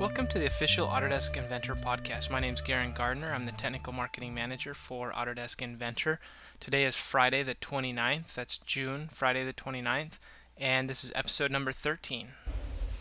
Welcome 0.00 0.26
to 0.28 0.40
the 0.40 0.46
official 0.46 0.88
Autodesk 0.88 1.36
Inventor 1.36 1.76
podcast. 1.76 2.28
My 2.28 2.40
name 2.40 2.54
is 2.54 2.60
Garen 2.60 2.92
Gardner. 2.92 3.32
I'm 3.32 3.46
the 3.46 3.52
technical 3.52 3.92
marketing 3.92 4.34
manager 4.34 4.74
for 4.74 5.12
Autodesk 5.12 5.62
Inventor. 5.62 6.18
Today 6.58 6.84
is 6.84 6.96
Friday 6.96 7.44
the 7.44 7.54
29th. 7.54 8.34
That's 8.34 8.58
June, 8.58 9.06
Friday 9.08 9.44
the 9.44 9.52
29th, 9.52 10.18
and 10.58 10.90
this 10.90 11.04
is 11.04 11.12
episode 11.14 11.52
number 11.52 11.70
13. 11.70 12.28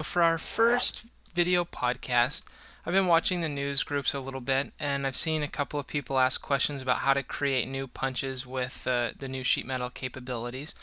For 0.03 0.21
our 0.21 0.37
first 0.37 1.05
video 1.33 1.65
podcast, 1.65 2.43
I've 2.85 2.93
been 2.93 3.07
watching 3.07 3.41
the 3.41 3.49
news 3.49 3.81
groups 3.81 4.13
a 4.13 4.19
little 4.19 4.39
bit, 4.39 4.71
and 4.79 5.07
I've 5.07 5.15
seen 5.15 5.41
a 5.41 5.47
couple 5.47 5.79
of 5.79 5.87
people 5.87 6.19
ask 6.19 6.41
questions 6.43 6.81
about 6.81 6.99
how 6.99 7.13
to 7.13 7.23
create 7.23 7.67
new 7.67 7.87
punches 7.87 8.45
with 8.45 8.85
uh, 8.85 9.11
the 9.17 9.27
new 9.27 9.43
sheet 9.43 9.65
metal 9.65 9.89
capabilities. 9.89 10.75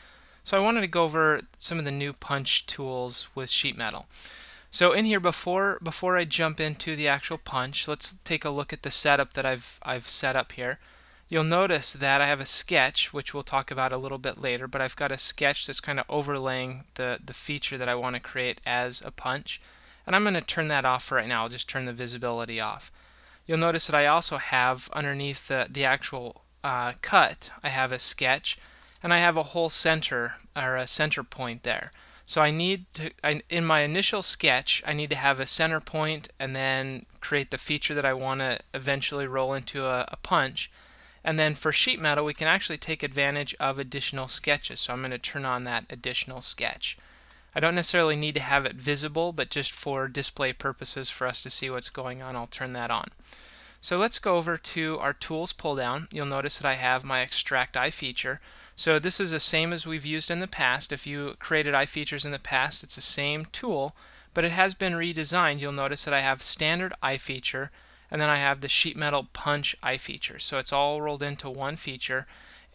So 0.43 0.57
I 0.57 0.61
wanted 0.61 0.81
to 0.81 0.89
go 0.89 1.05
over 1.05 1.43
some 1.57 1.79
of 1.79 1.85
the 1.85 1.93
new 1.93 2.13
punch 2.13 2.67
tools 2.67 3.29
with 3.37 3.49
sheet 3.49 3.77
metal. 3.77 4.07
So 4.71 4.93
in 4.93 5.05
here 5.05 5.21
before 5.21 5.79
before 5.83 6.17
I 6.17 6.25
jump 6.25 6.61
into 6.61 6.95
the 6.95 7.09
actual 7.09 7.39
punch, 7.39 7.89
let's 7.89 8.15
take 8.25 8.45
a 8.45 8.51
look 8.51 8.73
at 8.73 8.83
the 8.83 8.91
setup 8.91 9.33
that 9.33 9.45
I've 9.45 9.81
I've 9.83 10.09
set 10.09 10.37
up 10.37 10.53
here. 10.53 10.79
You'll 11.29 11.45
notice 11.45 11.93
that 11.93 12.21
I 12.21 12.27
have 12.27 12.41
a 12.41 12.47
sketch, 12.47 13.13
which 13.13 13.33
we'll 13.33 13.45
talk 13.45 13.71
about 13.71 13.93
a 13.93 13.97
little 13.97 14.19
bit 14.19 14.41
later, 14.41 14.67
but 14.67 14.81
I've 14.81 14.97
got 14.97 15.13
a 15.13 15.19
sketch 15.19 15.67
that's 15.67 15.79
kind 15.79 16.01
of 16.01 16.07
overlaying 16.09 16.85
the, 16.95 17.21
the 17.25 17.33
feature 17.33 17.79
that 17.79 17.89
I 17.89 17.95
want 17.95 18.17
to 18.17 18.21
create 18.21 18.61
as 18.67 19.01
a 19.01 19.13
punch. 19.13 19.61
And 20.07 20.17
I'm 20.17 20.25
going 20.25 20.35
to 20.35 20.41
turn 20.41 20.67
that 20.69 20.85
off 20.85 21.05
for 21.05 21.15
right 21.17 21.29
now. 21.29 21.43
I'll 21.43 21.49
just 21.49 21.69
turn 21.69 21.85
the 21.85 21.93
visibility 21.93 22.59
off. 22.59 22.91
You'll 23.47 23.59
notice 23.59 23.87
that 23.87 23.97
I 23.97 24.07
also 24.07 24.39
have 24.39 24.91
underneath 24.93 25.47
the, 25.47 25.69
the 25.71 25.85
actual 25.85 26.43
uh, 26.65 26.95
cut, 27.01 27.53
I 27.63 27.69
have 27.69 27.93
a 27.93 28.01
sketch, 28.01 28.59
and 29.01 29.13
I 29.13 29.19
have 29.19 29.37
a 29.37 29.45
hole 29.45 29.69
center, 29.69 30.35
or 30.57 30.77
a 30.77 30.89
center 30.89 31.23
point 31.23 31.63
there. 31.63 31.93
So 32.31 32.41
I 32.41 32.53
need 32.53 32.85
to, 32.95 33.11
I, 33.25 33.43
in 33.51 33.65
my 33.65 33.81
initial 33.81 34.23
sketch, 34.23 34.85
I 34.87 34.93
need 34.93 35.11
to 35.11 35.17
have 35.17 35.41
a 35.41 35.49
center 35.49 35.81
point 35.81 36.29
and 36.39 36.55
then 36.55 37.07
create 37.21 37.51
the 37.51 37.59
feature 37.59 37.93
that 37.93 38.05
I 38.05 38.13
want 38.13 38.39
to 38.39 38.61
eventually 38.73 39.27
roll 39.27 39.53
into 39.53 39.85
a, 39.85 40.05
a, 40.07 40.17
punch. 40.17 40.71
And 41.25 41.41
then 41.41 41.55
for 41.55 41.73
sheet 41.73 42.01
metal, 42.01 42.25
we 42.25 42.33
can 42.33 42.47
actually 42.47 42.77
take 42.77 43.03
advantage 43.03 43.57
of 43.59 43.81
additional 43.81 44.29
sketches. 44.29 44.79
So 44.79 44.93
I'm 44.93 45.01
going 45.01 45.11
to 45.11 45.19
turn 45.19 45.45
on 45.45 45.65
that 45.65 45.87
additional 45.91 46.41
sketch. 46.41 46.97
I 47.53 47.59
don't 47.59 47.75
necessarily 47.75 48.15
need 48.15 48.35
to 48.35 48.41
have 48.41 48.65
it 48.65 48.77
visible, 48.77 49.33
but 49.33 49.51
just 49.51 49.73
for 49.73 50.07
display 50.07 50.53
purposes 50.53 51.11
for 51.11 51.27
us 51.27 51.43
to 51.43 51.51
see 51.51 51.69
what's 51.69 51.91
going 51.91 52.23
on, 52.23 52.37
I'll 52.37 52.47
turn 52.47 52.75
that 52.75 52.93
on. 52.93 53.09
So 53.83 53.97
let's 53.97 54.19
go 54.19 54.37
over 54.37 54.59
to 54.59 54.99
our 54.99 55.15
tools 55.15 55.55
pull 55.55 55.75
down. 55.75 56.09
You'll 56.13 56.27
notice 56.27 56.59
that 56.59 56.69
I 56.69 56.75
have 56.75 57.03
my 57.03 57.21
extract 57.21 57.77
iFeature. 57.77 58.39
So 58.75 58.99
this 58.99 59.21
is 59.21 59.31
the 59.31 59.41
same 59.41 59.73
as 59.73 59.87
we've 59.87 60.05
used 60.05 60.31
in 60.31 60.39
the 60.39 60.47
past. 60.47 60.93
If 60.93 61.07
you 61.07 61.37
created 61.39 61.75
iFeatures 61.75 62.27
in 62.27 62.31
the 62.31 62.39
past, 62.39 62.85
it's 62.85 62.97
the 62.97 63.01
same 63.01 63.47
tool, 63.47 63.95
but 64.35 64.45
it 64.45 64.53
has 64.53 64.75
been 64.75 64.93
redesigned. 64.93 65.61
You'll 65.61 65.73
notice 65.73 66.05
that 66.05 66.15
I 66.15 66.21
have 66.21 66.43
standard 66.43 66.93
iFeature, 67.03 67.71
and 68.11 68.21
then 68.21 68.29
I 68.29 68.37
have 68.37 68.61
the 68.61 68.69
sheet 68.69 68.97
metal 68.97 69.29
punch 69.33 69.75
iFeature. 69.83 70.41
So 70.41 70.59
it's 70.59 70.73
all 70.73 71.01
rolled 71.01 71.23
into 71.23 71.49
one 71.49 71.77
feature. 71.77 72.27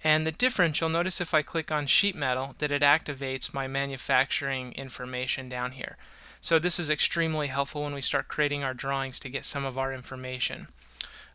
And 0.04 0.26
the 0.26 0.32
difference, 0.32 0.82
you'll 0.82 0.90
notice 0.90 1.22
if 1.22 1.34
I 1.34 1.42
click 1.42 1.72
on 1.72 1.86
sheet 1.86 2.16
metal 2.16 2.56
that 2.60 2.72
it 2.72 2.82
activates 2.82 3.54
my 3.54 3.68
manufacturing 3.68 4.72
information 4.74 5.50
down 5.50 5.74
here. 5.74 5.98
So 6.42 6.60
this 6.60 6.78
is 6.78 6.92
extremely 6.92 7.48
helpful 7.48 7.84
when 7.84 7.94
we 7.96 8.02
start 8.02 8.28
creating 8.28 8.64
our 8.64 8.76
drawings 8.76 9.20
to 9.22 9.30
get 9.30 9.46
some 9.46 9.66
of 9.66 9.80
our 9.80 9.92
information, 9.92 10.68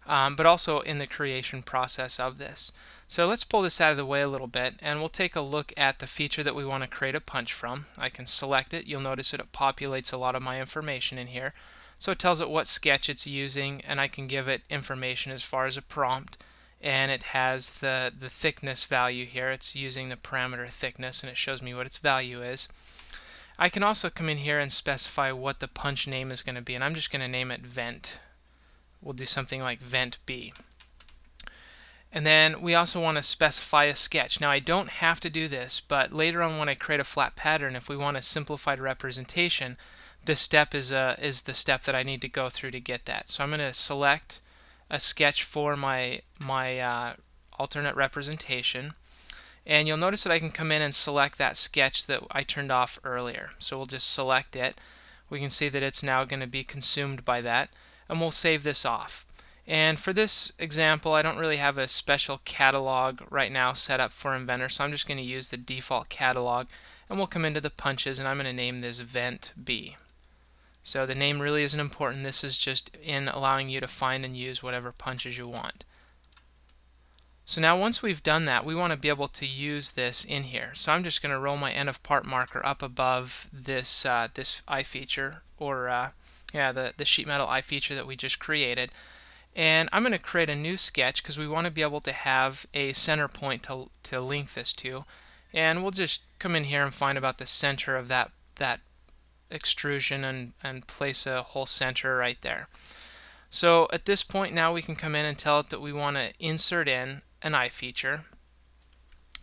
um, 0.07 0.37
but 0.37 0.47
also 0.47 0.81
in 0.81 0.99
the 0.99 1.07
creation 1.07 1.63
process 1.63 2.19
of 2.19 2.39
this. 2.39 2.73
So 3.11 3.27
let's 3.27 3.43
pull 3.43 3.63
this 3.63 3.81
out 3.81 3.91
of 3.91 3.97
the 3.97 4.07
way 4.07 4.23
a 4.23 4.29
little 4.29 4.47
bit 4.47 4.75
and 4.81 5.01
we'll 5.01 5.09
take 5.09 5.35
a 5.35 5.41
look 5.41 5.73
at 5.77 5.99
the 5.99 6.07
feature 6.07 6.45
that 6.45 6.55
we 6.55 6.65
want 6.65 6.85
to 6.85 6.89
create 6.89 7.17
a 7.17 7.21
punch 7.21 7.53
from. 7.53 7.87
I 7.99 8.09
can 8.09 8.25
select 8.25 8.73
it. 8.73 8.87
You'll 8.87 9.01
notice 9.01 9.33
that 9.33 9.41
it 9.41 9.51
populates 9.51 10.13
a 10.13 10.17
lot 10.17 10.37
of 10.37 10.43
my 10.43 10.61
information 10.61 11.19
in 11.19 11.27
here. 11.27 11.53
So 11.99 12.13
it 12.13 12.21
tells 12.21 12.41
it 12.41 12.49
what 12.49 12.69
sketch 12.69 13.09
it's 13.09 13.27
using 13.27 13.83
and 13.87 14.01
I 14.01 14.07
can 14.07 14.29
give 14.29 14.47
it 14.47 14.63
information 14.71 15.33
as 15.33 15.43
far 15.43 15.67
as 15.67 15.77
a 15.77 15.83
prompt 15.83 16.43
and 16.81 17.11
it 17.11 17.25
has 17.35 17.81
the, 17.81 18.13
the 18.17 18.29
thickness 18.29 18.85
value 18.85 19.27
here. 19.27 19.51
It's 19.51 19.75
using 19.75 20.09
the 20.09 20.17
parameter 20.17 20.69
thickness 20.69 21.23
and 21.23 21.31
it 21.31 21.37
shows 21.37 21.61
me 21.61 21.75
what 21.75 21.87
its 21.87 21.99
value 21.99 22.43
is. 22.43 22.69
I 23.59 23.69
can 23.69 23.83
also 23.83 24.09
come 24.09 24.29
in 24.29 24.39
here 24.39 24.61
and 24.61 24.73
specify 24.73 25.33
what 25.33 25.59
the 25.59 25.69
punch 25.69 26.07
name 26.07 26.31
is 26.31 26.43
going 26.43 26.55
to 26.55 26.63
be 26.63 26.77
and 26.77 26.85
I'm 26.85 26.95
just 26.95 27.11
going 27.11 27.23
to 27.23 27.29
name 27.29 27.51
it 27.51 27.63
vent. 27.63 28.21
We'll 29.03 29.13
do 29.13 29.27
something 29.27 29.61
like 29.61 29.79
vent 29.79 30.19
B. 30.27 30.53
And 32.13 32.27
then 32.27 32.61
we 32.61 32.75
also 32.75 33.01
want 33.01 33.19
to 33.19 33.23
specify 33.23 33.85
a 33.85 33.95
sketch. 33.95 34.41
Now 34.41 34.51
I 34.51 34.59
don't 34.59 34.89
have 34.89 35.21
to 35.21 35.31
do 35.31 35.47
this, 35.47 35.81
but 35.81 36.13
later 36.13 36.43
on 36.43 36.59
when 36.59 36.69
I 36.69 36.75
create 36.75 37.01
a 37.01 37.05
flat 37.05 37.37
pattern, 37.37 37.77
if 37.77 37.89
we 37.89 37.97
want 37.97 38.17
a 38.17 38.23
simplified 38.23 38.81
representation, 38.81 39.77
this 40.25 40.41
step 40.41 40.75
is, 40.75 40.91
a, 40.91 41.17
is 41.21 41.43
the 41.43 41.55
step 41.55 41.85
that 41.85 41.95
I 41.95 42.03
need 42.03 42.21
to 42.23 42.29
go 42.29 42.49
through 42.49 42.73
to 42.73 42.81
get 42.81 43.05
that. 43.07 43.31
So 43.31 43.45
I'm 43.45 43.51
going 43.51 43.61
to 43.61 43.73
select 43.73 44.41
a 44.91 44.99
sketch 44.99 45.45
for 45.45 45.77
my, 45.77 46.23
my 46.45 46.81
uh, 46.81 47.13
alternate 47.59 47.95
representation. 47.95 48.95
And 49.65 49.87
you'll 49.87 49.97
notice 49.97 50.25
that 50.25 50.33
I 50.33 50.41
can 50.41 50.51
come 50.51 50.73
in 50.73 50.83
and 50.83 50.95
select 50.95 51.39
that 51.39 51.57
sketch 51.57 52.07
that 52.07 52.23
I 52.33 52.43
turned 52.43 52.73
off 52.73 52.99
earlier. 53.05 53.51
So 53.59 53.77
we'll 53.77 53.87
just 53.87 54.13
select 54.13 54.57
it. 54.57 54.77
We 55.29 55.39
can 55.39 55.51
see 55.51 55.69
that 55.69 55.83
it's 55.83 56.03
now 56.03 56.25
going 56.25 56.41
to 56.41 56.49
be 56.49 56.65
consumed 56.65 57.25
by 57.25 57.41
that. 57.43 57.71
And 58.11 58.21
we'll 58.21 58.33
save 58.33 58.65
this 58.65 58.85
off. 58.85 59.25
And 59.69 59.97
for 59.97 60.13
this 60.13 60.53
example, 60.59 61.13
I 61.13 61.23
don't 61.23 61.39
really 61.39 61.59
have 61.59 61.79
a 61.79 61.87
special 61.87 62.41
catalog 62.45 63.21
right 63.31 63.53
now 63.53 63.73
set 63.73 64.01
up 64.01 64.11
for 64.11 64.35
Inventor, 64.35 64.69
so 64.69 64.83
I'm 64.83 64.91
just 64.91 65.07
going 65.07 65.19
to 65.19 65.25
use 65.25 65.51
the 65.51 65.57
default 65.57 66.09
catalog. 66.09 66.67
And 67.09 67.19
we'll 67.19 67.29
come 67.29 67.45
into 67.45 67.61
the 67.61 67.71
punches, 67.71 68.19
and 68.19 68.27
I'm 68.27 68.37
going 68.39 68.47
to 68.47 68.53
name 68.53 68.81
this 68.81 68.99
Vent 68.99 69.53
B. 69.63 69.97
So 70.83 71.07
the 71.07 71.15
name 71.15 71.41
really 71.41 71.63
isn't 71.63 71.79
important. 71.79 72.25
This 72.25 72.43
is 72.43 72.59
just 72.59 72.95
in 72.97 73.29
allowing 73.29 73.69
you 73.69 73.79
to 73.79 73.87
find 73.87 74.25
and 74.25 74.37
use 74.37 74.61
whatever 74.61 74.91
punches 74.91 75.39
you 75.39 75.47
want. 75.47 75.85
So 77.51 77.61
now 77.61 77.77
once 77.77 78.01
we've 78.01 78.23
done 78.23 78.45
that, 78.45 78.65
we 78.65 78.77
want 78.77 78.93
to 78.93 78.97
be 78.97 79.09
able 79.09 79.27
to 79.27 79.45
use 79.45 79.91
this 79.91 80.25
in 80.25 80.45
here. 80.45 80.71
So 80.75 80.93
I'm 80.93 81.03
just 81.03 81.21
going 81.21 81.35
to 81.35 81.41
roll 81.41 81.57
my 81.57 81.73
end 81.73 81.89
of 81.89 82.01
part 82.05 82.25
marker 82.25 82.65
up 82.65 82.81
above 82.81 83.49
this 83.53 84.07
uh, 84.07 84.29
this 84.33 84.63
iFeature, 84.69 85.39
or 85.59 85.89
uh, 85.89 86.11
yeah, 86.55 86.71
the, 86.71 86.93
the 86.97 87.05
sheet 87.05 87.27
metal 87.27 87.49
iFeature 87.49 87.97
that 87.97 88.07
we 88.07 88.15
just 88.15 88.39
created. 88.39 88.93
And 89.57 89.89
I'm 89.93 90.05
going 90.05 90.13
to 90.13 90.21
create 90.21 90.49
a 90.49 90.55
new 90.55 90.77
sketch 90.77 91.25
because 91.25 91.41
we 91.41 91.49
want 91.49 91.65
to 91.65 91.73
be 91.73 91.83
able 91.83 92.01
to 92.03 92.13
have 92.13 92.67
a 92.73 92.93
center 92.93 93.27
point 93.27 93.65
to, 93.65 93.91
to 94.05 94.21
link 94.21 94.55
this 94.55 94.73
to. 94.75 95.05
And 95.53 95.83
we'll 95.83 95.91
just 95.91 96.23
come 96.39 96.55
in 96.55 96.63
here 96.63 96.85
and 96.85 96.95
find 96.95 97.19
about 97.19 97.39
the 97.39 97.47
center 97.47 97.97
of 97.97 98.07
that, 98.07 98.31
that 98.59 98.79
extrusion 99.51 100.23
and, 100.23 100.53
and 100.63 100.87
place 100.87 101.27
a 101.27 101.43
hole 101.43 101.67
center 101.67 102.17
right 102.17 102.41
there. 102.43 102.69
So 103.49 103.89
at 103.93 104.05
this 104.05 104.23
point 104.23 104.55
now 104.55 104.73
we 104.73 104.83
can 104.83 104.95
come 104.95 105.17
in 105.17 105.27
and 105.27 105.37
tell 105.37 105.59
it 105.59 105.71
that 105.71 105.81
we 105.81 105.93
want 105.93 106.15
to 106.15 106.33
insert 106.39 106.87
in 106.87 107.23
an 107.43 107.53
iFeature. 107.53 108.25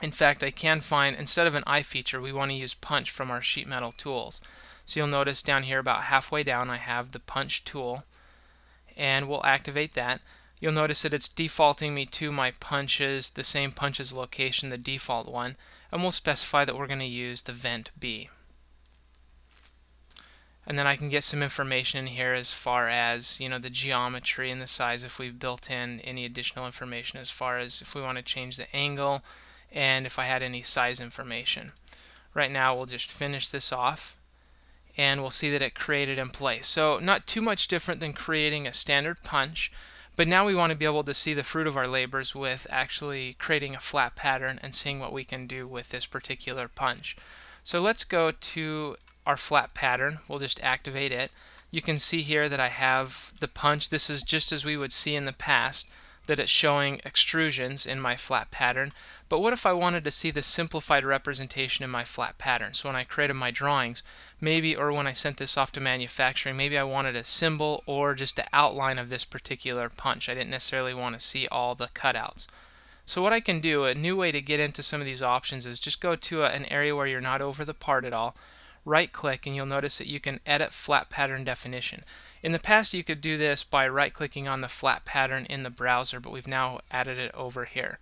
In 0.01 0.11
fact, 0.11 0.43
I 0.43 0.51
can 0.51 0.81
find, 0.81 1.15
instead 1.15 1.47
of 1.47 1.55
an 1.55 1.63
iFeature, 1.63 2.21
we 2.21 2.31
want 2.31 2.51
to 2.51 2.57
use 2.57 2.73
punch 2.73 3.09
from 3.09 3.31
our 3.31 3.41
sheet 3.41 3.67
metal 3.67 3.91
tools. 3.91 4.41
So 4.85 4.99
you'll 4.99 5.07
notice 5.07 5.41
down 5.41 5.63
here 5.63 5.79
about 5.79 6.03
halfway 6.03 6.43
down 6.43 6.69
I 6.69 6.77
have 6.77 7.11
the 7.11 7.19
punch 7.19 7.65
tool 7.65 8.03
and 8.95 9.27
we'll 9.27 9.45
activate 9.45 9.93
that. 9.93 10.21
You'll 10.59 10.71
notice 10.71 11.03
that 11.03 11.13
it's 11.13 11.29
defaulting 11.29 11.93
me 11.93 12.05
to 12.07 12.31
my 12.31 12.51
punches, 12.59 13.31
the 13.31 13.43
same 13.43 13.71
punches 13.71 14.13
location, 14.13 14.69
the 14.69 14.77
default 14.77 15.27
one, 15.27 15.55
and 15.91 16.01
we'll 16.01 16.11
specify 16.11 16.65
that 16.65 16.75
we're 16.75 16.87
going 16.87 16.99
to 16.99 17.05
use 17.05 17.43
the 17.43 17.53
vent 17.53 17.91
B. 17.99 18.29
And 20.67 20.77
then 20.77 20.85
I 20.85 20.97
can 20.97 21.07
get 21.07 21.23
some 21.23 21.41
information 21.41 22.01
in 22.01 22.07
here 22.07 22.33
as 22.33 22.51
far 22.51 22.89
as, 22.89 23.39
you 23.39 23.47
know, 23.47 23.57
the 23.57 23.69
geometry 23.69 24.51
and 24.51 24.61
the 24.61 24.67
size 24.67 25.05
if 25.05 25.17
we've 25.17 25.39
built 25.39 25.71
in 25.71 26.01
any 26.01 26.25
additional 26.25 26.65
information 26.65 27.19
as 27.19 27.31
far 27.31 27.57
as 27.57 27.81
if 27.81 27.95
we 27.95 28.01
want 28.01 28.17
to 28.17 28.23
change 28.23 28.57
the 28.57 28.75
angle 28.75 29.23
and 29.71 30.05
if 30.05 30.19
I 30.19 30.25
had 30.25 30.43
any 30.43 30.61
size 30.61 30.99
information. 30.99 31.71
Right 32.33 32.51
now 32.51 32.75
we'll 32.75 32.85
just 32.85 33.09
finish 33.09 33.49
this 33.49 33.71
off 33.71 34.17
and 34.97 35.21
we'll 35.21 35.29
see 35.29 35.49
that 35.51 35.61
it 35.61 35.73
created 35.73 36.17
in 36.17 36.29
place. 36.29 36.67
So 36.67 36.99
not 36.99 37.25
too 37.25 37.41
much 37.41 37.69
different 37.69 38.01
than 38.01 38.11
creating 38.11 38.67
a 38.67 38.73
standard 38.73 39.23
punch, 39.23 39.71
but 40.17 40.27
now 40.27 40.45
we 40.45 40.55
want 40.55 40.71
to 40.71 40.77
be 40.77 40.85
able 40.85 41.03
to 41.05 41.13
see 41.13 41.33
the 41.33 41.43
fruit 41.43 41.67
of 41.67 41.77
our 41.77 41.87
labors 41.87 42.35
with 42.35 42.67
actually 42.69 43.37
creating 43.39 43.73
a 43.73 43.79
flat 43.79 44.15
pattern 44.17 44.59
and 44.61 44.75
seeing 44.75 44.99
what 44.99 45.13
we 45.13 45.23
can 45.23 45.47
do 45.47 45.65
with 45.65 45.89
this 45.89 46.05
particular 46.05 46.67
punch. 46.67 47.15
So 47.63 47.79
let's 47.79 48.03
go 48.03 48.31
to 48.31 48.97
our 49.27 49.37
flat 49.37 49.73
pattern. 49.73 50.19
We'll 50.27 50.39
just 50.39 50.63
activate 50.63 51.11
it. 51.11 51.29
You 51.69 51.81
can 51.81 51.99
see 51.99 52.21
here 52.21 52.47
that 52.47 52.61
I 52.61 52.69
have 52.69 53.33
the 53.39 53.49
punch. 53.49 53.89
This 53.89 54.09
is 54.09 54.23
just 54.23 54.53
as 54.53 54.63
we 54.65 54.77
would 54.77 54.93
see 54.93 55.15
in 55.15 55.25
the 55.25 55.33
past 55.33 55.89
that 56.27 56.39
it's 56.39 56.51
showing 56.51 56.99
extrusions 56.99 57.85
in 57.85 57.99
my 57.99 58.15
flat 58.15 58.51
pattern. 58.51 58.91
But 59.29 59.39
what 59.39 59.51
if 59.51 59.65
I 59.65 59.73
wanted 59.73 60.05
to 60.05 60.11
see 60.11 60.31
the 60.31 60.41
simplified 60.41 61.03
representation 61.03 61.83
in 61.83 61.89
my 61.89 62.05
flat 62.05 62.37
pattern? 62.37 62.73
So 62.73 62.87
when 62.87 62.95
I 62.95 63.03
created 63.03 63.33
my 63.33 63.51
drawings, 63.51 64.01
maybe, 64.39 64.75
or 64.75 64.93
when 64.93 65.07
I 65.07 65.11
sent 65.11 65.37
this 65.37 65.57
off 65.57 65.73
to 65.73 65.81
manufacturing, 65.81 66.55
maybe 66.55 66.77
I 66.77 66.83
wanted 66.83 67.17
a 67.17 67.25
symbol 67.25 67.83
or 67.85 68.15
just 68.15 68.39
an 68.39 68.45
outline 68.53 68.97
of 68.97 69.09
this 69.09 69.25
particular 69.25 69.89
punch. 69.89 70.29
I 70.29 70.33
didn't 70.33 70.51
necessarily 70.51 70.93
want 70.93 71.19
to 71.19 71.25
see 71.25 71.47
all 71.49 71.75
the 71.75 71.87
cutouts. 71.87 72.47
So 73.05 73.21
what 73.21 73.33
I 73.33 73.41
can 73.41 73.59
do, 73.59 73.83
a 73.83 73.93
new 73.93 74.15
way 74.15 74.31
to 74.31 74.41
get 74.41 74.61
into 74.61 74.83
some 74.83 75.01
of 75.01 75.05
these 75.05 75.21
options 75.21 75.65
is 75.65 75.79
just 75.79 76.01
go 76.01 76.15
to 76.15 76.43
a, 76.43 76.47
an 76.47 76.65
area 76.65 76.95
where 76.95 77.07
you're 77.07 77.21
not 77.21 77.41
over 77.41 77.65
the 77.65 77.73
part 77.73 78.05
at 78.05 78.13
all, 78.13 78.35
right 78.87 79.11
click, 79.11 79.45
and 79.45 79.55
you'll 79.55 79.65
notice 79.65 79.97
that 79.97 80.07
you 80.07 80.19
can 80.19 80.39
edit 80.45 80.71
flat 80.71 81.09
pattern 81.09 81.43
definition. 81.43 82.03
In 82.41 82.51
the 82.53 82.59
past 82.59 82.93
you 82.93 83.03
could 83.03 83.19
do 83.19 83.37
this 83.37 83.63
by 83.63 83.87
right 83.87 84.13
clicking 84.13 84.47
on 84.47 84.61
the 84.61 84.67
flat 84.67 85.05
pattern 85.05 85.45
in 85.49 85.63
the 85.63 85.69
browser 85.69 86.19
but 86.19 86.31
we've 86.31 86.47
now 86.47 86.79
added 86.89 87.17
it 87.17 87.31
over 87.35 87.65
here. 87.65 87.99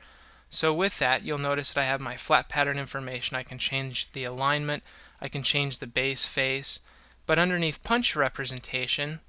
So 0.49 0.73
with 0.73 0.99
that 0.99 1.23
you'll 1.23 1.37
notice 1.37 1.73
that 1.73 1.81
I 1.81 1.85
have 1.85 2.01
my 2.01 2.15
flat 2.15 2.49
pattern 2.49 2.77
information. 2.77 3.35
I 3.35 3.43
can 3.43 3.57
change 3.57 4.11
the 4.11 4.23
alignment, 4.23 4.83
I 5.19 5.29
can 5.29 5.41
change 5.41 5.79
the 5.79 5.87
base 5.87 6.25
face, 6.25 6.81
but 7.25 7.39
underneath 7.39 7.83
punch 7.83 8.15
representation 8.15 9.19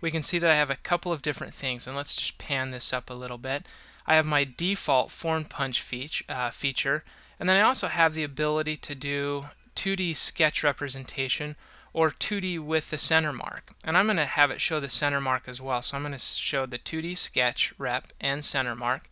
we 0.00 0.10
can 0.10 0.22
see 0.22 0.38
that 0.38 0.50
I 0.50 0.56
have 0.56 0.70
a 0.70 0.76
couple 0.76 1.12
of 1.12 1.22
different 1.22 1.54
things 1.54 1.86
and 1.86 1.96
let's 1.96 2.16
just 2.16 2.38
pan 2.38 2.70
this 2.70 2.92
up 2.92 3.10
a 3.10 3.14
little 3.14 3.38
bit. 3.38 3.64
I 4.06 4.16
have 4.16 4.26
my 4.26 4.44
default 4.44 5.10
form 5.10 5.44
punch 5.44 5.80
feature, 5.80 6.24
uh, 6.28 6.50
feature 6.50 7.04
and 7.40 7.48
then 7.48 7.56
I 7.56 7.62
also 7.62 7.86
have 7.86 8.14
the 8.14 8.24
ability 8.24 8.76
to 8.76 8.94
do 8.94 9.46
2D 9.78 10.16
sketch 10.16 10.64
representation 10.64 11.54
or 11.92 12.10
2D 12.10 12.58
with 12.58 12.90
the 12.90 12.98
center 12.98 13.32
mark. 13.32 13.70
And 13.84 13.96
I'm 13.96 14.06
going 14.06 14.16
to 14.16 14.24
have 14.24 14.50
it 14.50 14.60
show 14.60 14.80
the 14.80 14.88
center 14.88 15.20
mark 15.20 15.44
as 15.46 15.62
well. 15.62 15.82
So 15.82 15.96
I'm 15.96 16.02
going 16.02 16.12
to 16.12 16.18
show 16.18 16.66
the 16.66 16.80
2D 16.80 17.16
sketch 17.16 17.72
rep 17.78 18.08
and 18.20 18.44
center 18.44 18.74
mark 18.74 19.08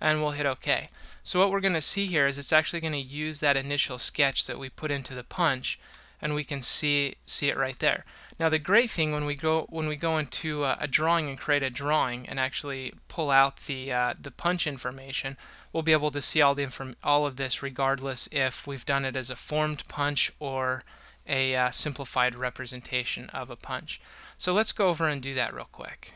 and 0.00 0.22
we'll 0.22 0.30
hit 0.30 0.46
OK. 0.46 0.88
So 1.22 1.38
what 1.38 1.50
we're 1.50 1.60
going 1.60 1.74
to 1.74 1.82
see 1.82 2.06
here 2.06 2.26
is 2.26 2.38
it's 2.38 2.52
actually 2.52 2.80
going 2.80 2.94
to 2.94 2.98
use 2.98 3.40
that 3.40 3.58
initial 3.58 3.98
sketch 3.98 4.46
that 4.46 4.58
we 4.58 4.70
put 4.70 4.90
into 4.90 5.14
the 5.14 5.22
punch 5.22 5.78
and 6.20 6.34
we 6.34 6.44
can 6.44 6.62
see 6.62 7.14
see 7.26 7.48
it 7.48 7.56
right 7.56 7.78
there. 7.78 8.04
Now 8.38 8.48
the 8.48 8.58
great 8.58 8.90
thing 8.90 9.12
when 9.12 9.24
we 9.24 9.34
go 9.34 9.66
when 9.70 9.86
we 9.86 9.96
go 9.96 10.18
into 10.18 10.64
a, 10.64 10.76
a 10.80 10.86
drawing 10.86 11.28
and 11.28 11.38
create 11.38 11.62
a 11.62 11.70
drawing 11.70 12.28
and 12.28 12.38
actually 12.38 12.94
pull 13.08 13.30
out 13.30 13.58
the 13.66 13.92
uh, 13.92 14.14
the 14.20 14.30
punch 14.30 14.66
information, 14.66 15.36
we'll 15.72 15.82
be 15.82 15.92
able 15.92 16.10
to 16.10 16.20
see 16.20 16.42
all 16.42 16.54
the 16.54 16.62
inform 16.62 16.96
all 17.02 17.26
of 17.26 17.36
this 17.36 17.62
regardless 17.62 18.28
if 18.32 18.66
we've 18.66 18.86
done 18.86 19.04
it 19.04 19.16
as 19.16 19.30
a 19.30 19.36
formed 19.36 19.86
punch 19.88 20.32
or 20.38 20.82
a 21.28 21.54
uh, 21.54 21.70
simplified 21.70 22.34
representation 22.34 23.28
of 23.30 23.50
a 23.50 23.56
punch. 23.56 24.00
So 24.38 24.52
let's 24.52 24.72
go 24.72 24.88
over 24.88 25.08
and 25.08 25.22
do 25.22 25.34
that 25.34 25.54
real 25.54 25.68
quick. 25.70 26.14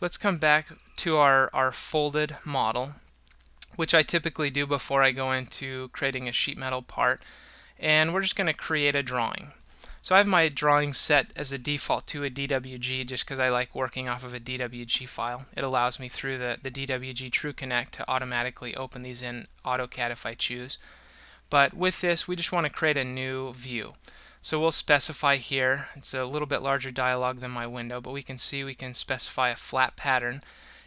Let's 0.00 0.16
come 0.16 0.36
back 0.36 0.68
to 0.98 1.16
our, 1.16 1.50
our 1.52 1.72
folded 1.72 2.36
model, 2.44 2.92
which 3.74 3.94
I 3.94 4.02
typically 4.02 4.50
do 4.50 4.66
before 4.66 5.02
I 5.02 5.10
go 5.10 5.32
into 5.32 5.88
creating 5.88 6.28
a 6.28 6.32
sheet 6.32 6.56
metal 6.56 6.82
part. 6.82 7.20
And 7.78 8.12
we're 8.12 8.22
just 8.22 8.36
going 8.36 8.46
to 8.46 8.54
create 8.54 8.96
a 8.96 9.02
drawing. 9.02 9.52
So 10.00 10.14
I 10.14 10.18
have 10.18 10.26
my 10.26 10.48
drawing 10.48 10.92
set 10.92 11.32
as 11.36 11.52
a 11.52 11.58
default 11.58 12.06
to 12.08 12.24
a 12.24 12.30
DWG 12.30 13.06
just 13.06 13.24
because 13.24 13.40
I 13.40 13.48
like 13.48 13.74
working 13.74 14.08
off 14.08 14.24
of 14.24 14.32
a 14.32 14.40
DWG 14.40 15.08
file. 15.08 15.44
It 15.56 15.64
allows 15.64 16.00
me 16.00 16.08
through 16.08 16.38
the, 16.38 16.56
the 16.62 16.70
DWG 16.70 17.30
TrueConnect 17.30 17.90
to 17.90 18.10
automatically 18.10 18.74
open 18.74 19.02
these 19.02 19.22
in 19.22 19.48
AutoCAD 19.64 20.10
if 20.10 20.24
I 20.24 20.34
choose. 20.34 20.78
But 21.50 21.74
with 21.74 22.00
this, 22.00 22.28
we 22.28 22.36
just 22.36 22.52
want 22.52 22.66
to 22.66 22.72
create 22.72 22.96
a 22.96 23.04
new 23.04 23.52
view. 23.52 23.94
So 24.40 24.60
we'll 24.60 24.70
specify 24.70 25.36
here, 25.36 25.88
it's 25.96 26.14
a 26.14 26.24
little 26.24 26.46
bit 26.46 26.62
larger 26.62 26.90
dialog 26.90 27.40
than 27.40 27.50
my 27.50 27.66
window, 27.66 28.00
but 28.00 28.12
we 28.12 28.22
can 28.22 28.38
see 28.38 28.62
we 28.62 28.74
can 28.74 28.94
specify 28.94 29.50
a 29.50 29.56
flat 29.56 29.96
pattern. 29.96 30.42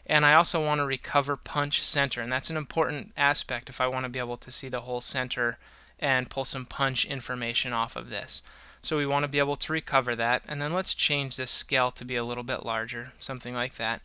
And 0.06 0.26
I 0.26 0.34
also 0.34 0.64
want 0.66 0.80
to 0.80 0.86
recover 0.86 1.36
punch 1.36 1.82
center, 1.82 2.22
and 2.22 2.32
that's 2.32 2.50
an 2.50 2.58
important 2.58 3.12
aspect 3.18 3.70
if 3.70 3.82
I 3.82 3.88
want 3.88 4.06
to 4.06 4.10
be 4.10 4.20
able 4.20 4.38
to 4.38 4.52
see 4.52 4.70
the 4.70 4.82
hole 4.82 5.02
center 5.02 5.58
and 6.01 6.30
pull 6.30 6.45
some 6.45 6.65
punch 6.65 7.06
information 7.06 7.74
off 7.74 7.95
of 7.95 8.09
this. 8.09 8.42
So 8.81 8.98
we 8.98 9.06
want 9.06 9.24
to 9.24 9.30
be 9.30 9.39
able 9.39 9.57
to 9.57 9.74
recover 9.74 10.15
that, 10.15 10.42
and 10.48 10.59
then 10.59 10.71
let's 10.71 10.95
change 10.95 11.36
this 11.36 11.51
scale 11.51 11.92
to 11.92 12.03
be 12.03 12.15
a 12.15 12.24
little 12.24 12.44
bit 12.44 12.65
larger, 12.65 13.12
something 13.19 13.53
like 13.53 13.75
that. 13.75 14.01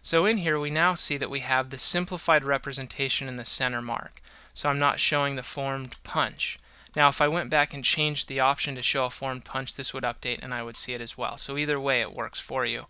So 0.00 0.24
in 0.26 0.38
here 0.38 0.58
we 0.58 0.70
now 0.70 0.94
see 0.94 1.16
that 1.16 1.30
we 1.30 1.40
have 1.40 1.70
the 1.70 1.78
simplified 1.78 2.44
representation 2.44 3.28
in 3.28 3.36
the 3.36 3.44
center 3.44 3.82
mark. 3.82 4.20
So 4.54 4.68
I'm 4.68 4.78
not 4.78 5.00
showing 5.00 5.36
the 5.36 5.42
formed 5.42 5.96
punch. 6.04 6.58
Now 6.94 7.08
if 7.08 7.20
I 7.20 7.28
went 7.28 7.50
back 7.50 7.72
and 7.72 7.84
changed 7.84 8.28
the 8.28 8.40
option 8.40 8.74
to 8.74 8.82
show 8.82 9.06
a 9.06 9.10
formed 9.10 9.44
punch, 9.44 9.74
this 9.74 9.94
would 9.94 10.04
update 10.04 10.40
and 10.42 10.52
I 10.52 10.62
would 10.62 10.76
see 10.76 10.92
it 10.92 11.00
as 11.00 11.16
well. 11.16 11.36
So 11.36 11.56
either 11.56 11.80
way 11.80 12.00
it 12.00 12.14
works 12.14 12.38
for 12.38 12.66
you. 12.66 12.86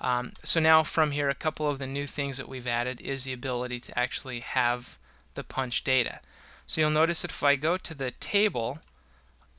Um, 0.00 0.32
so 0.42 0.58
now 0.58 0.82
from 0.82 1.12
here 1.12 1.28
a 1.28 1.34
couple 1.34 1.68
of 1.68 1.78
the 1.78 1.86
new 1.86 2.06
things 2.06 2.36
that 2.38 2.48
we've 2.48 2.66
added 2.66 3.00
is 3.00 3.24
the 3.24 3.32
ability 3.32 3.80
to 3.80 3.98
actually 3.98 4.40
have 4.40 4.98
the 5.34 5.44
punch 5.44 5.84
data. 5.84 6.20
So 6.66 6.80
you'll 6.80 6.90
notice 6.90 7.22
that 7.22 7.30
if 7.30 7.42
I 7.42 7.56
go 7.56 7.76
to 7.76 7.94
the 7.94 8.10
table, 8.12 8.78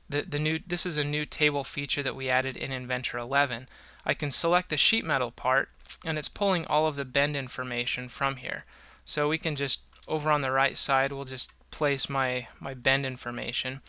the, 0.08 0.22
the 0.22 0.38
new 0.38 0.58
this 0.66 0.86
is 0.86 0.96
a 0.96 1.04
new 1.04 1.24
table 1.24 1.64
feature 1.64 2.02
that 2.02 2.16
we 2.16 2.28
added 2.28 2.56
in 2.56 2.72
Inventor 2.72 3.18
11. 3.18 3.68
I 4.04 4.14
can 4.14 4.30
select 4.30 4.70
the 4.70 4.76
sheet 4.76 5.04
metal 5.04 5.30
part 5.30 5.68
and 6.04 6.18
it's 6.18 6.28
pulling 6.28 6.66
all 6.66 6.86
of 6.86 6.96
the 6.96 7.04
bend 7.04 7.36
information 7.36 8.08
from 8.08 8.36
here. 8.36 8.64
So 9.04 9.28
we 9.28 9.38
can 9.38 9.56
just 9.56 9.82
over 10.08 10.30
on 10.30 10.40
the 10.40 10.52
right 10.52 10.76
side 10.76 11.12
we'll 11.12 11.24
just 11.24 11.52
place 11.70 12.08
my, 12.08 12.48
my 12.60 12.74
bend 12.74 13.04
information. 13.04 13.80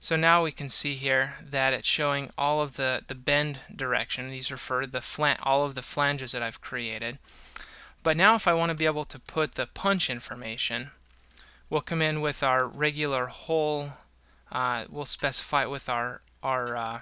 So 0.00 0.16
now 0.16 0.42
we 0.42 0.52
can 0.52 0.68
see 0.68 0.94
here 0.94 1.34
that 1.42 1.72
it's 1.72 1.88
showing 1.88 2.30
all 2.36 2.60
of 2.60 2.76
the, 2.76 3.02
the 3.06 3.14
bend 3.14 3.60
direction. 3.74 4.30
These 4.30 4.52
refer 4.52 4.82
to 4.82 4.86
the 4.86 5.00
flan 5.00 5.36
all 5.42 5.64
of 5.64 5.74
the 5.74 5.82
flanges 5.82 6.32
that 6.32 6.42
I've 6.42 6.60
created. 6.60 7.18
But 8.02 8.16
now 8.16 8.34
if 8.34 8.46
I 8.46 8.54
want 8.54 8.70
to 8.70 8.76
be 8.76 8.86
able 8.86 9.06
to 9.06 9.18
put 9.18 9.54
the 9.54 9.66
punch 9.66 10.10
information, 10.10 10.90
we'll 11.74 11.80
come 11.80 12.00
in 12.00 12.20
with 12.20 12.44
our 12.44 12.68
regular 12.68 13.26
hole, 13.26 13.94
uh, 14.52 14.84
we'll 14.88 15.04
specify 15.04 15.62
it 15.62 15.70
with 15.70 15.88
our, 15.88 16.20
our, 16.40 16.76
uh, 16.76 17.00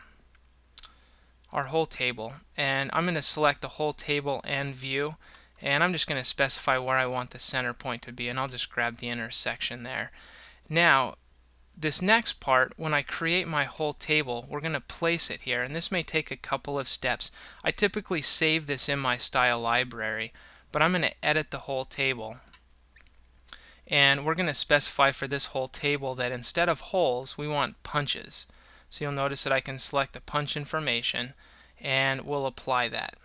our 1.53 1.65
hole 1.65 1.85
table. 1.85 2.33
And 2.57 2.89
I'm 2.95 3.05
going 3.05 3.15
to 3.15 3.21
select 3.21 3.61
the 3.61 3.69
hole 3.69 3.93
table 3.93 4.41
and 4.45 4.75
view 4.75 5.17
and 5.61 5.85
I'm 5.85 5.93
just 5.93 6.09
going 6.09 6.21
to 6.21 6.27
specify 6.27 6.79
where 6.79 6.97
I 6.97 7.05
want 7.05 7.33
the 7.33 7.39
center 7.39 7.75
point 7.75 8.01
to 8.03 8.13
be 8.13 8.31
and 8.31 8.41
I'll 8.41 8.49
just 8.49 8.71
grab 8.71 8.97
the 8.97 9.11
intersection 9.11 9.83
there. 9.83 10.11
Now 10.71 11.17
this 11.77 12.01
next 12.01 12.41
part, 12.41 12.73
when 12.79 12.95
I 12.95 13.03
create 13.03 13.47
my 13.47 13.65
hole 13.65 13.93
table, 13.93 14.47
we're 14.49 14.61
going 14.61 14.73
to 14.73 14.81
place 14.81 15.29
it 15.29 15.43
here 15.43 15.63
and 15.63 15.77
this 15.77 15.93
may 15.93 16.03
take 16.03 16.31
a 16.31 16.37
couple 16.37 16.79
of 16.79 16.89
steps. 16.89 17.31
I 17.63 17.73
typically 17.73 18.23
save 18.23 18.67
this 18.67 18.89
in 18.89 18.99
my 18.99 19.19
style 19.19 19.61
library 19.61 20.33
but 20.73 20.81
I'm 20.81 20.93
going 20.93 21.03
to 21.03 21.25
edit 21.25 21.51
the 21.51 21.59
hole 21.59 21.85
table 21.85 22.37
and 23.87 24.25
we're 24.25 24.35
going 24.35 24.47
to 24.47 24.55
specify 24.55 25.11
for 25.11 25.27
this 25.27 25.47
hole 25.47 25.69
table 25.69 26.15
that 26.15 26.33
instead 26.33 26.69
of 26.69 26.81
holes 26.81 27.37
we 27.37 27.49
want 27.49 27.83
punches. 27.83 28.47
So 28.89 29.05
you'll 29.05 29.13
notice 29.13 29.45
that 29.45 29.53
I 29.53 29.61
can 29.61 29.79
select 29.79 30.13
the 30.13 30.21
punch 30.21 30.57
information 30.57 31.35
and 31.81 32.23
we'll 32.23 32.47
apply 32.47 32.89
that. 32.89 33.17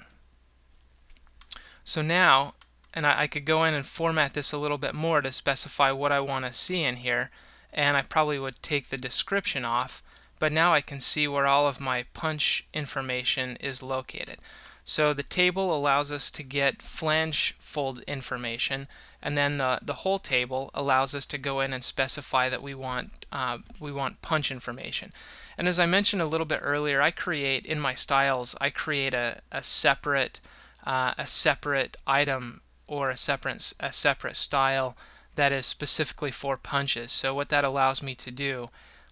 So 1.84 2.02
now, 2.02 2.56
and 2.94 3.06
I, 3.06 3.22
I, 3.22 3.28
could 3.28 3.46
go 3.46 3.64
in 3.64 3.74
and 3.74 3.86
format 3.86 4.34
this 4.34 4.52
a 4.52 4.58
little 4.58 4.78
bit 4.78 4.94
more 4.94 5.22
to 5.22 5.32
specify 5.32 5.92
what 5.92 6.12
I 6.12 6.20
want 6.20 6.46
to 6.46 6.52
see 6.52 6.84
in 6.84 6.98
here, 6.98 7.30
and 7.72 7.96
I 7.96 8.02
probably 8.02 8.40
would 8.40 8.62
take 8.62 8.90
the 8.90 8.98
description 8.98 9.64
off, 9.64 10.04
but 10.40 10.52
now 10.52 10.74
I 10.74 10.82
can 10.82 11.00
see 11.00 11.28
where 11.28 11.48
all 11.48 11.68
of 11.68 11.80
my 11.80 12.06
punch 12.14 12.68
information 12.74 13.56
is 13.62 13.82
located. 13.82 14.40
So 14.90 15.14
the 15.14 15.22
table 15.22 15.76
allows 15.76 16.14
us 16.14 16.32
to 16.32 16.44
get 16.44 16.82
flange 16.82 17.58
fold 17.60 18.00
information, 18.08 18.88
and 19.22 19.38
then 19.38 19.58
the, 19.58 19.80
the 19.82 19.96
hole 19.96 20.18
table 20.18 20.72
allows 20.74 21.14
us 21.14 21.26
to 21.26 21.38
go 21.38 21.60
in 21.60 21.74
and 21.74 21.84
specify 21.84 22.48
that 22.48 22.64
we 22.64 22.74
want 22.74 23.26
uh, 23.30 23.58
we 23.82 23.92
want 23.92 24.22
punch 24.22 24.50
information. 24.50 25.12
And 25.58 25.68
as 25.68 25.78
I 25.78 25.86
mentioned 25.86 26.22
a 26.22 26.26
little 26.26 26.46
bit 26.46 26.62
earlier, 26.64 27.02
I 27.02 27.12
create 27.12 27.66
in 27.66 27.82
my 27.82 27.96
styles, 27.96 28.56
I 28.62 28.70
create 28.70 29.14
a, 29.14 29.42
a 29.52 29.62
separate 29.62 30.40
uh, 30.86 31.14
a 31.18 31.28
separate 31.28 31.98
item 32.08 32.62
or 32.88 33.10
a 33.10 33.18
separate 33.18 33.74
a 33.82 33.92
separate 33.92 34.38
style 34.38 34.96
that 35.36 35.52
is 35.52 35.66
specifically 35.66 36.32
for 36.32 36.56
punches. 36.56 37.12
So 37.12 37.36
what 37.36 37.50
that 37.50 37.66
allows 37.66 38.02
me 38.02 38.16
to 38.16 38.32
do, 38.32 38.70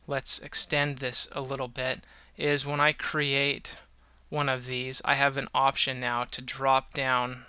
let's 0.08 0.40
extend 0.40 1.00
this 1.00 1.28
a 1.34 1.42
little 1.42 1.68
bit, 1.68 2.06
is 2.38 2.66
when 2.66 2.80
I 2.80 2.94
create 2.94 3.76
one 4.30 4.50
of 4.50 4.66
these, 4.66 5.02
I 5.06 5.16
have 5.16 5.38
an 5.38 5.48
option 5.54 6.00
now 6.00 6.24
to 6.24 6.42
drop 6.42 6.94
down. 6.94 7.46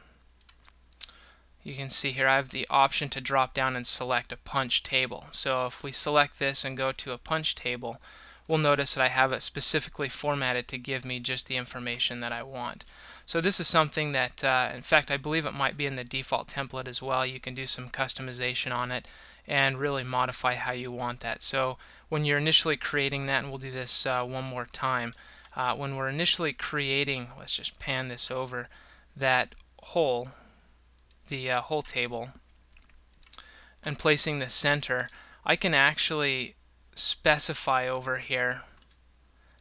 You 1.62 1.74
can 1.74 1.90
see 1.90 2.12
here 2.12 2.28
I 2.28 2.36
have 2.36 2.50
the 2.50 2.66
option 2.70 3.08
to 3.08 3.20
drop 3.20 3.54
down 3.54 3.74
and 3.74 3.86
select 3.86 4.32
a 4.32 4.36
punch 4.36 4.82
table. 4.82 5.26
So 5.32 5.66
if 5.66 5.82
we 5.82 5.90
select 5.90 6.38
this 6.38 6.64
and 6.64 6.76
go 6.76 6.92
to 6.92 7.12
a 7.12 7.18
punch 7.18 7.54
table, 7.54 8.00
we'll 8.46 8.58
notice 8.58 8.94
that 8.94 9.02
I 9.02 9.08
have 9.08 9.32
it 9.32 9.42
specifically 9.42 10.08
formatted 10.08 10.68
to 10.68 10.78
give 10.78 11.04
me 11.04 11.18
just 11.18 11.48
the 11.48 11.56
information 11.56 12.20
that 12.20 12.32
I 12.32 12.42
want. 12.42 12.84
So 13.24 13.40
this 13.40 13.58
is 13.58 13.66
something 13.66 14.12
that, 14.12 14.44
uh, 14.44 14.70
in 14.72 14.82
fact, 14.82 15.10
I 15.10 15.16
believe 15.16 15.46
it 15.46 15.54
might 15.54 15.76
be 15.76 15.86
in 15.86 15.96
the 15.96 16.04
default 16.04 16.46
template 16.46 16.86
as 16.86 17.02
well. 17.02 17.26
You 17.26 17.40
can 17.40 17.54
do 17.54 17.66
some 17.66 17.88
customization 17.88 18.72
on 18.72 18.92
it 18.92 19.08
and 19.48 19.78
really 19.78 20.04
modify 20.04 20.54
how 20.54 20.72
you 20.72 20.92
want 20.92 21.20
that. 21.20 21.42
So 21.42 21.78
when 22.08 22.24
you're 22.24 22.38
initially 22.38 22.76
creating 22.76 23.26
that, 23.26 23.42
and 23.42 23.48
we'll 23.48 23.58
do 23.58 23.72
this 23.72 24.06
uh, 24.06 24.24
one 24.24 24.44
more 24.44 24.66
time, 24.66 25.12
uh, 25.56 25.74
when 25.74 25.96
we're 25.96 26.08
initially 26.08 26.52
creating, 26.52 27.28
let's 27.38 27.56
just 27.56 27.80
pan 27.80 28.08
this 28.08 28.30
over, 28.30 28.68
that 29.16 29.54
hole, 29.82 30.28
the 31.28 31.50
uh, 31.50 31.60
hole 31.62 31.82
table, 31.82 32.28
and 33.82 33.98
placing 33.98 34.38
the 34.38 34.50
center, 34.50 35.08
I 35.44 35.56
can 35.56 35.74
actually 35.74 36.56
specify 36.94 37.88
over 37.88 38.18
here 38.18 38.62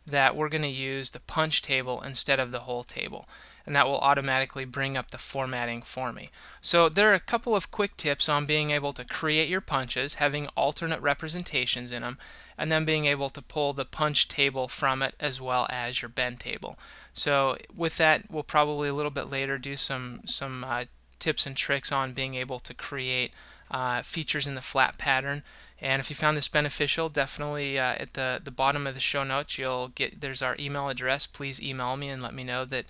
that 0.06 0.36
we're 0.36 0.50
going 0.50 0.62
to 0.62 0.68
use 0.68 1.12
the 1.12 1.20
punch 1.20 1.62
table 1.62 2.02
instead 2.02 2.40
of 2.40 2.52
the 2.52 2.62
hole 2.62 2.84
table. 2.84 3.28
And 3.66 3.76
that 3.76 3.88
will 3.88 4.00
automatically 4.00 4.66
bring 4.66 4.96
up 4.96 5.12
the 5.12 5.18
formatting 5.18 5.82
for 5.82 6.14
me. 6.14 6.30
So 6.62 6.90
there 6.90 7.12
are 7.12 7.16
a 7.16 7.20
couple 7.20 7.56
of 7.56 7.72
quick 7.72 7.98
tips 7.98 8.30
on 8.30 8.46
being 8.46 8.72
able 8.72 8.94
to 8.94 9.04
create 9.06 9.50
your 9.50 9.62
punches, 9.62 10.16
having 10.16 10.48
alternate 10.56 11.02
representations 11.02 11.92
in 11.92 12.02
them, 12.02 12.18
and 12.58 12.72
then 12.72 12.86
being 12.86 13.06
able 13.06 13.30
to 13.30 13.42
pull 13.42 13.74
the 13.74 13.86
punch 13.86 14.28
table 14.28 14.68
from 14.68 15.02
it 15.02 15.16
as 15.20 15.42
well 15.42 15.68
as 15.70 16.02
your 16.02 16.10
bend 16.10 16.40
table. 16.40 16.78
So 17.14 17.58
with 17.76 17.98
that, 17.98 18.30
we'll 18.30 18.44
probably 18.44 18.90
a 18.90 18.94
little 18.94 19.12
bit 19.12 19.30
later 19.30 19.58
do 19.58 19.76
some 19.76 20.22
some 20.26 20.64
uh, 20.64 20.86
tips 21.20 21.46
and 21.46 21.58
tricks 21.58 21.92
on 21.92 22.14
being 22.14 22.36
able 22.36 22.60
to 22.60 22.74
create 22.74 23.32
uh, 23.72 24.02
features 24.02 24.48
in 24.48 24.56
the 24.56 24.62
flat 24.62 24.98
pattern. 24.98 25.44
And 25.82 26.00
if 26.00 26.10
you 26.10 26.16
found 26.16 26.38
this 26.38 26.48
beneficial, 26.48 27.10
definitely 27.10 27.78
uh, 27.78 27.96
at 28.00 28.14
the, 28.14 28.40
the 28.44 28.52
bottom 28.52 28.88
of 28.88 28.94
the 28.94 29.00
show 29.02 29.24
notes, 29.24 29.58
you'll 29.58 29.90
get 29.90 30.22
there's 30.22 30.42
our 30.42 30.56
email 30.60 30.90
address. 30.90 31.28
Please 31.28 31.62
email 31.62 31.98
me 31.98 32.10
and 32.10 32.22
let 32.24 32.34
me 32.34 32.44
know 32.44 32.64
that 32.66 32.86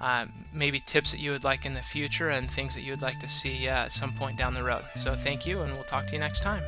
uh, 0.00 0.26
maybe 0.52 0.80
tips 0.80 1.12
that 1.12 1.20
you 1.20 1.30
would 1.32 1.44
like 1.44 1.66
in 1.66 1.72
the 1.72 1.82
future 1.82 2.28
and 2.28 2.50
things 2.50 2.74
that 2.74 2.82
you 2.82 2.92
would 2.92 3.02
like 3.02 3.18
to 3.20 3.28
see 3.28 3.68
uh, 3.68 3.84
at 3.84 3.92
some 3.92 4.12
point 4.12 4.36
down 4.36 4.54
the 4.54 4.62
road. 4.62 4.84
So 4.96 5.14
thank 5.14 5.46
you, 5.46 5.62
and 5.62 5.72
we'll 5.72 5.84
talk 5.84 6.06
to 6.06 6.12
you 6.12 6.18
next 6.18 6.40
time. 6.40 6.62